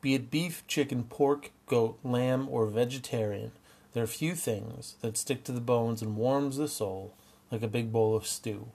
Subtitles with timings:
[0.00, 3.52] Be it beef, chicken, pork, goat, lamb, or vegetarian,
[3.92, 7.14] there are few things that stick to the bones and warms the soul
[7.50, 8.68] like a big bowl of stew.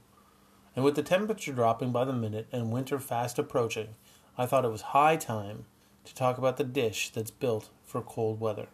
[0.76, 3.90] And with the temperature dropping by the minute and winter fast approaching,
[4.38, 5.66] I thought it was high time
[6.04, 8.68] to talk about the dish that's built for cold weather.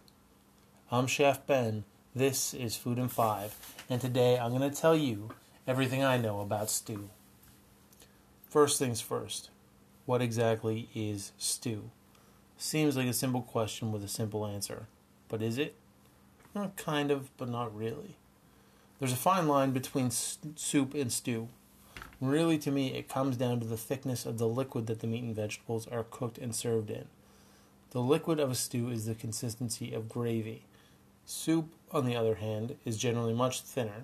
[0.91, 1.83] I'm Chef Ben.
[2.15, 3.55] This is Food in Five,
[3.87, 5.29] and today I'm going to tell you
[5.67, 7.11] everything I know about stew.
[8.49, 9.51] First things first,
[10.07, 11.91] what exactly is stew?
[12.61, 14.87] Seems like a simple question with a simple answer,
[15.29, 15.75] but is it?
[16.53, 18.17] Well, kind of, but not really.
[18.99, 21.47] There's a fine line between soup and stew.
[22.19, 25.23] Really, to me, it comes down to the thickness of the liquid that the meat
[25.23, 27.05] and vegetables are cooked and served in.
[27.91, 30.63] The liquid of a stew is the consistency of gravy.
[31.25, 34.03] Soup, on the other hand, is generally much thinner.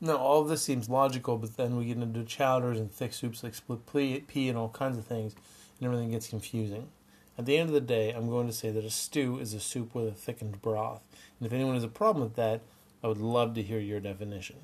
[0.00, 3.44] Now, all of this seems logical, but then we get into chowders and thick soups
[3.44, 3.86] like split
[4.26, 5.34] pea and all kinds of things,
[5.78, 6.88] and everything gets confusing.
[7.40, 9.60] At the end of the day, I'm going to say that a stew is a
[9.60, 11.00] soup with a thickened broth.
[11.38, 12.60] And if anyone has a problem with that,
[13.02, 14.56] I would love to hear your definition.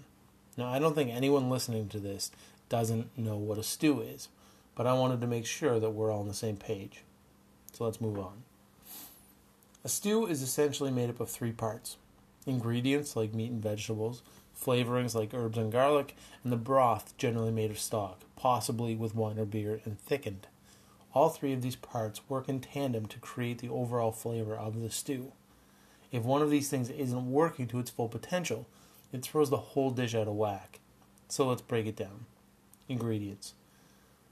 [0.59, 2.31] Now, I don't think anyone listening to this
[2.69, 4.29] doesn't know what a stew is,
[4.75, 7.01] but I wanted to make sure that we're all on the same page.
[7.73, 8.43] So let's move on.
[9.83, 11.97] A stew is essentially made up of three parts
[12.45, 14.21] ingredients like meat and vegetables,
[14.55, 19.39] flavorings like herbs and garlic, and the broth generally made of stock, possibly with wine
[19.39, 20.47] or beer, and thickened.
[21.13, 24.91] All three of these parts work in tandem to create the overall flavor of the
[24.91, 25.33] stew.
[26.13, 28.67] If one of these things isn't working to its full potential,
[29.13, 30.81] it throws the whole dish out of whack.
[31.29, 32.27] So let's break it down.
[32.89, 33.55] Ingredients.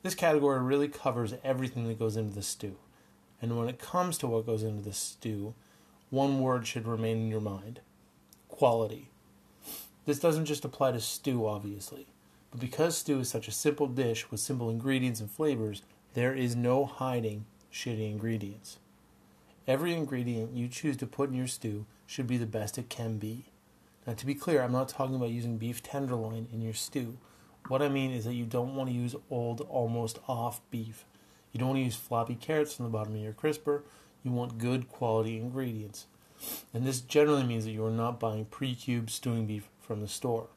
[0.02, 2.76] This category really covers everything that goes into the stew.
[3.40, 5.54] And when it comes to what goes into the stew,
[6.10, 7.80] one word should remain in your mind
[8.48, 9.08] quality.
[10.06, 12.06] This doesn't just apply to stew, obviously,
[12.50, 15.82] but because stew is such a simple dish with simple ingredients and flavors,
[16.14, 18.78] there is no hiding shitty ingredients.
[19.66, 23.18] Every ingredient you choose to put in your stew should be the best it can
[23.18, 23.46] be.
[24.06, 27.18] Now, to be clear, I'm not talking about using beef tenderloin in your stew.
[27.68, 31.04] What I mean is that you don't want to use old, almost off beef.
[31.52, 33.84] You don't want to use floppy carrots from the bottom of your crisper.
[34.22, 36.06] You want good quality ingredients.
[36.72, 40.08] And this generally means that you are not buying pre cubed stewing beef from the
[40.08, 40.48] store.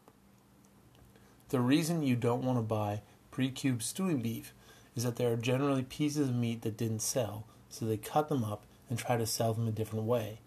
[1.49, 3.01] The reason you don't want to buy
[3.31, 4.53] pre cubed stewing beef
[4.97, 8.43] is that there are generally pieces of meat that didn't sell, so they cut them
[8.43, 10.39] up and try to sell them a different way.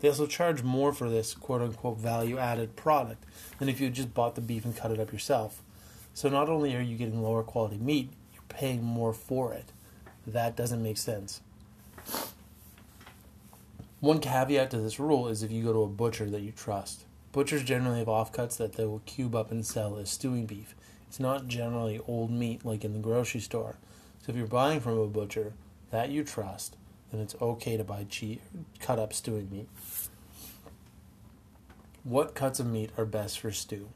[0.00, 3.24] They also charge more for this quote unquote value added product
[3.58, 5.62] than if you had just bought the beef and cut it up yourself.
[6.12, 9.66] So not only are you getting lower quality meat, you're paying more for it.
[10.26, 11.40] That doesn't make sense.
[14.00, 17.04] One caveat to this rule is if you go to a butcher that you trust.
[17.30, 20.74] Butchers generally have offcuts that they will cube up and sell as stewing beef.
[21.08, 23.76] It's not generally old meat like in the grocery store.
[24.22, 25.52] So if you're buying from a butcher
[25.90, 26.76] that you trust,
[27.10, 28.40] then it's okay to buy cheap,
[28.78, 29.68] cut up stewing meat.
[32.04, 33.88] What cuts of meat are best for stew?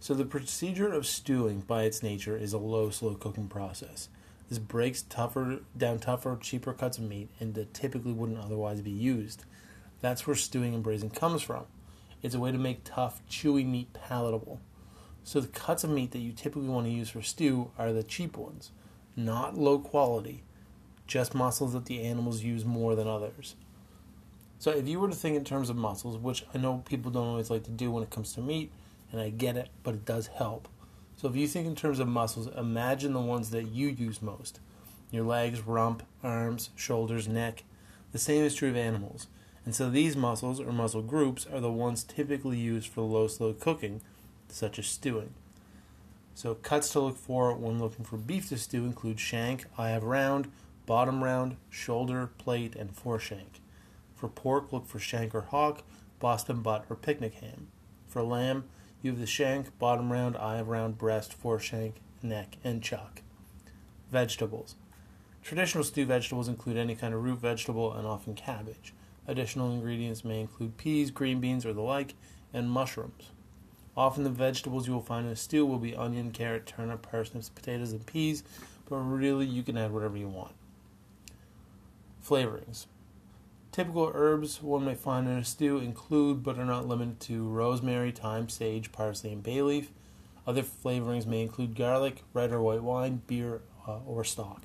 [0.00, 4.08] So the procedure of stewing by its nature is a low slow cooking process.
[4.48, 8.90] This breaks tougher down tougher, cheaper cuts of meat and that typically wouldn't otherwise be
[8.90, 9.44] used.
[10.00, 11.64] That's where stewing and braising comes from.
[12.22, 14.60] It's a way to make tough, chewy meat palatable.
[15.24, 18.02] So the cuts of meat that you typically want to use for stew are the
[18.02, 18.70] cheap ones,
[19.16, 20.42] not low quality,
[21.06, 23.56] just muscles that the animals use more than others.
[24.58, 27.26] So if you were to think in terms of muscles, which I know people don't
[27.26, 28.70] always like to do when it comes to meat,
[29.12, 30.68] and I get it, but it does help.
[31.16, 34.60] So if you think in terms of muscles, imagine the ones that you use most
[35.12, 37.62] your legs, rump, arms, shoulders, neck.
[38.10, 39.28] The same is true of animals.
[39.64, 43.52] And so these muscles or muscle groups are the ones typically used for low slow
[43.52, 44.02] cooking,
[44.48, 45.32] such as stewing.
[46.36, 50.04] So cuts to look for when looking for beef to stew include shank, eye of
[50.04, 50.52] round,
[50.84, 53.62] bottom round, shoulder, plate, and foreshank.
[54.14, 55.82] For pork, look for shank or hock,
[56.20, 57.68] Boston butt, or picnic ham.
[58.06, 58.64] For lamb,
[59.00, 63.22] you have the shank, bottom round, eye of round, breast, foreshank, neck, and chuck.
[64.10, 64.74] Vegetables.
[65.42, 68.92] Traditional stew vegetables include any kind of root vegetable and often cabbage.
[69.26, 72.12] Additional ingredients may include peas, green beans, or the like,
[72.52, 73.30] and mushrooms.
[73.96, 77.48] Often the vegetables you will find in a stew will be onion, carrot, turnip, parsnips,
[77.48, 78.42] potatoes, and peas,
[78.88, 80.52] but really you can add whatever you want.
[82.24, 82.86] Flavorings.
[83.72, 88.10] Typical herbs one may find in a stew include, but are not limited to, rosemary,
[88.10, 89.90] thyme, sage, parsley, and bay leaf.
[90.46, 94.62] Other flavorings may include garlic, red or white wine, beer, uh, or stock.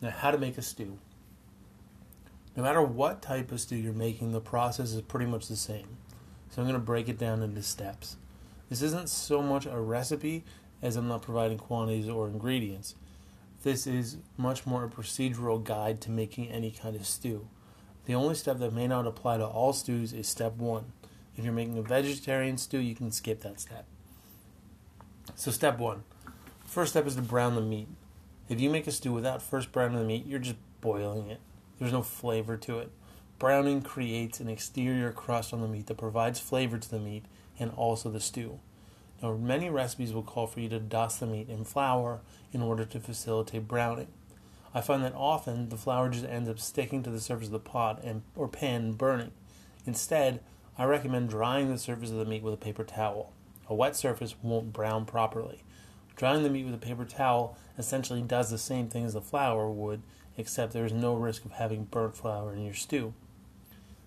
[0.00, 0.98] Now, how to make a stew.
[2.56, 5.96] No matter what type of stew you're making, the process is pretty much the same.
[6.52, 8.16] So I'm going to break it down into steps.
[8.68, 10.44] This isn't so much a recipe
[10.82, 12.94] as I'm not providing quantities or ingredients.
[13.62, 17.48] this is much more a procedural guide to making any kind of stew.
[18.04, 20.92] The only step that may not apply to all stews is step one.
[21.36, 23.86] If you're making a vegetarian stew, you can skip that step.
[25.34, 26.02] So, step one
[26.66, 27.88] first step is to brown the meat.
[28.48, 31.40] If you make a stew without first browning the meat, you're just boiling it.
[31.78, 32.90] There's no flavor to it.
[33.42, 37.24] Browning creates an exterior crust on the meat that provides flavor to the meat
[37.58, 38.60] and also the stew.
[39.20, 42.20] Now, many recipes will call for you to dust the meat in flour
[42.52, 44.06] in order to facilitate browning.
[44.72, 47.58] I find that often the flour just ends up sticking to the surface of the
[47.58, 49.32] pot and or pan and burning.
[49.86, 50.38] Instead,
[50.78, 53.32] I recommend drying the surface of the meat with a paper towel.
[53.68, 55.64] A wet surface won't brown properly.
[56.14, 59.68] Drying the meat with a paper towel essentially does the same thing as the flour
[59.68, 60.02] would,
[60.38, 63.14] except there is no risk of having burnt flour in your stew.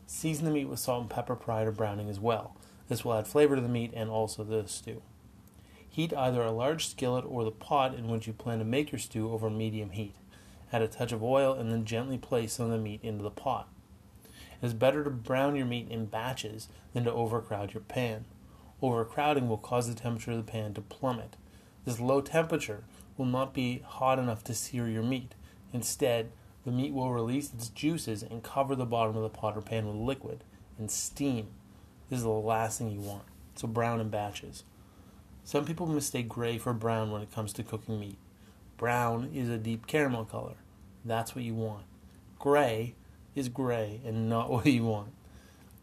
[0.07, 2.55] Season the meat with salt and pepper prior to browning as well.
[2.87, 5.01] This will add flavor to the meat and also the stew.
[5.89, 8.99] Heat either a large skillet or the pot in which you plan to make your
[8.99, 10.15] stew over medium heat.
[10.71, 13.29] Add a touch of oil and then gently place some of the meat into the
[13.29, 13.67] pot.
[14.61, 18.25] It is better to brown your meat in batches than to overcrowd your pan.
[18.81, 21.37] Overcrowding will cause the temperature of the pan to plummet.
[21.85, 22.83] This low temperature
[23.17, 25.33] will not be hot enough to sear your meat.
[25.71, 26.31] Instead,
[26.65, 29.85] the meat will release its juices and cover the bottom of the pot or pan
[29.85, 30.43] with liquid
[30.79, 31.47] and steam.
[32.09, 33.23] This is the last thing you want.
[33.55, 34.63] So brown in batches.
[35.43, 38.17] Some people mistake gray for brown when it comes to cooking meat.
[38.77, 40.55] Brown is a deep caramel color.
[41.05, 41.85] That's what you want.
[42.39, 42.95] Gray
[43.35, 45.13] is gray and not what you want.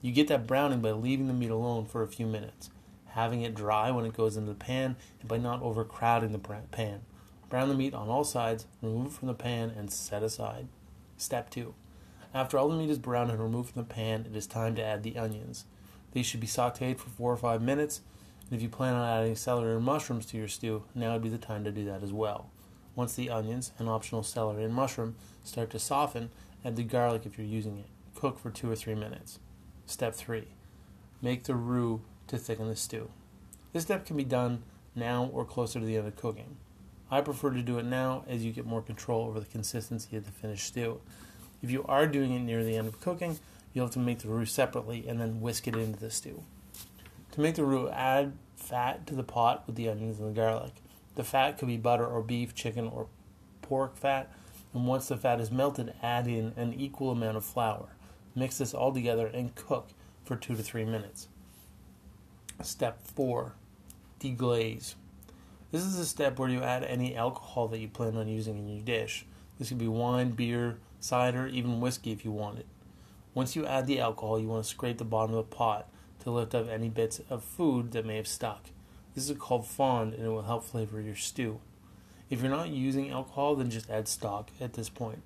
[0.00, 2.70] You get that browning by leaving the meat alone for a few minutes,
[3.10, 7.02] having it dry when it goes into the pan, and by not overcrowding the pan.
[7.52, 10.68] Brown the meat on all sides, remove it from the pan, and set aside.
[11.18, 11.74] Step 2.
[12.32, 14.82] After all the meat is browned and removed from the pan, it is time to
[14.82, 15.66] add the onions.
[16.12, 18.00] These should be sauteed for 4 or 5 minutes,
[18.48, 21.28] and if you plan on adding celery and mushrooms to your stew, now would be
[21.28, 22.48] the time to do that as well.
[22.96, 25.14] Once the onions and optional celery and mushroom
[25.44, 26.30] start to soften,
[26.64, 27.86] add the garlic if you're using it.
[28.14, 29.40] Cook for 2 or 3 minutes.
[29.84, 30.48] Step 3.
[31.20, 33.10] Make the roux to thicken the stew.
[33.74, 34.62] This step can be done
[34.94, 36.56] now or closer to the end of cooking.
[37.12, 40.24] I prefer to do it now as you get more control over the consistency of
[40.24, 40.98] the finished stew.
[41.62, 43.38] If you are doing it near the end of cooking,
[43.74, 46.42] you'll have to make the roux separately and then whisk it into the stew.
[47.32, 50.72] To make the roux, add fat to the pot with the onions and the garlic.
[51.14, 53.08] The fat could be butter or beef, chicken, or
[53.60, 54.32] pork fat,
[54.72, 57.90] and once the fat is melted, add in an equal amount of flour.
[58.34, 59.88] Mix this all together and cook
[60.24, 61.28] for two to three minutes.
[62.62, 63.52] Step 4
[64.18, 64.94] Deglaze.
[65.72, 68.68] This is a step where you add any alcohol that you plan on using in
[68.68, 69.24] your dish.
[69.58, 72.66] This could be wine, beer, cider, even whiskey if you want it.
[73.32, 75.88] Once you add the alcohol, you want to scrape the bottom of the pot
[76.20, 78.66] to lift up any bits of food that may have stuck.
[79.14, 81.58] This is called fond and it will help flavor your stew.
[82.28, 85.22] If you're not using alcohol, then just add stock at this point.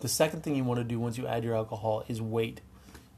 [0.00, 2.62] The second thing you want to do once you add your alcohol is wait.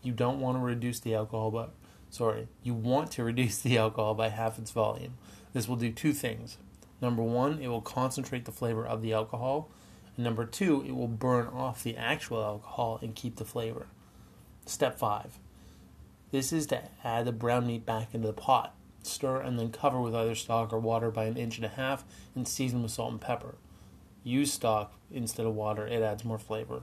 [0.03, 1.73] You don't want to reduce the alcohol but
[2.11, 5.15] sorry, you want to reduce the alcohol by half its volume.
[5.53, 6.59] This will do two things.
[7.01, 9.71] Number one, it will concentrate the flavor of the alcohol.
[10.17, 13.87] And number two, it will burn off the actual alcohol and keep the flavor.
[14.67, 15.39] Step five.
[16.31, 18.75] This is to add the brown meat back into the pot.
[19.03, 22.05] Stir and then cover with either stock or water by an inch and a half
[22.35, 23.57] and season with salt and pepper.
[24.23, 26.83] Use stock instead of water, it adds more flavor.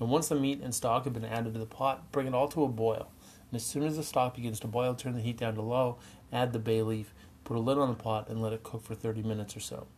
[0.00, 2.48] And once the meat and stock have been added to the pot, bring it all
[2.48, 3.10] to a boil.
[3.50, 5.98] And as soon as the stock begins to boil, turn the heat down to low,
[6.32, 7.12] add the bay leaf,
[7.50, 9.88] Put a lid on the pot and let it cook for 30 minutes or so.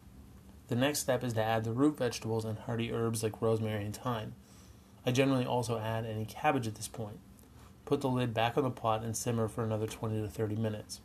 [0.69, 3.95] The next step is to add the root vegetables and hearty herbs like rosemary and
[3.95, 4.33] thyme.
[5.05, 7.19] I generally also add any cabbage at this point.
[7.85, 11.03] Put the lid back on the pot and simmer for another 20 to 30 minutes.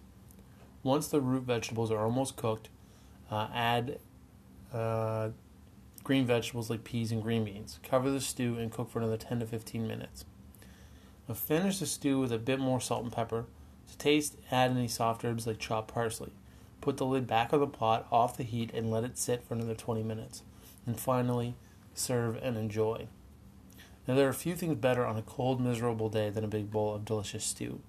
[0.83, 2.69] Once the root vegetables are almost cooked,
[3.29, 3.99] uh, add
[4.73, 5.31] uh,
[6.05, 7.77] green vegetables like peas and green beans.
[7.83, 10.23] Cover the stew and cook for another 10 to 15 minutes.
[11.27, 13.47] Now finish the stew with a bit more salt and pepper,
[13.89, 16.31] to taste, add any soft herbs like chopped parsley.
[16.81, 19.53] Put the lid back on the pot, off the heat, and let it sit for
[19.53, 20.43] another 20 minutes.
[20.85, 21.55] And finally,
[21.93, 23.07] serve and enjoy.
[24.07, 26.95] Now, there are few things better on a cold, miserable day than a big bowl
[26.95, 27.81] of delicious stew.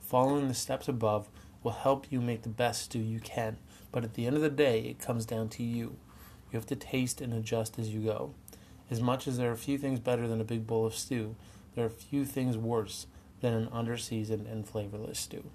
[0.00, 1.28] Following the steps above
[1.62, 3.58] will help you make the best stew you can,
[3.92, 5.96] but at the end of the day, it comes down to you.
[6.50, 8.32] You have to taste and adjust as you go.
[8.90, 11.36] As much as there are few things better than a big bowl of stew,
[11.74, 13.06] there are few things worse
[13.40, 15.50] than an underseasoned and flavorless stew.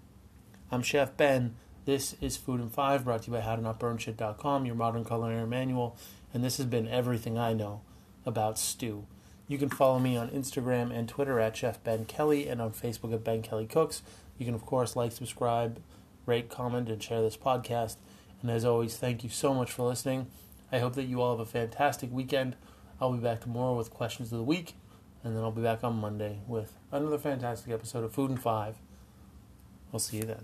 [0.72, 1.56] I'm Chef Ben.
[1.86, 5.98] This is Food in Five, brought to you by HowToNotBurnShit.com, your modern culinary manual,
[6.34, 7.82] and this has been everything I know
[8.26, 9.06] about stew.
[9.48, 13.14] You can follow me on Instagram and Twitter at Chef Ben Kelly and on Facebook
[13.14, 14.02] at Ben Kelly Cooks.
[14.38, 15.82] You can, of course, like, subscribe,
[16.26, 17.98] rate, comment, and share this podcast.
[18.42, 20.28] And as always, thank you so much for listening.
[20.72, 22.56] I hope that you all have a fantastic weekend.
[23.02, 24.74] I'll be back tomorrow with questions of the week,
[25.24, 28.76] and then I'll be back on Monday with another fantastic episode of Food in Five.
[29.92, 30.44] We'll see you then.